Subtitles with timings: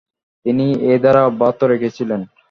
[0.45, 2.21] তিনি এ ধারা অব্যাহত রেখেছিলেন।